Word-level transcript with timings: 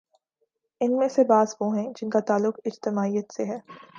ان 0.81 0.97
میں 0.97 1.07
سے 1.07 1.23
بعض 1.23 1.53
وہ 1.59 1.77
ہیں 1.77 1.87
جن 1.95 2.09
کا 2.09 2.19
تعلق 2.19 2.59
اجتماعیت 2.65 3.33
سے 3.33 3.45
ہے۔ 3.45 3.59